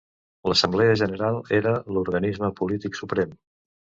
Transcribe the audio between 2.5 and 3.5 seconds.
polític suprem.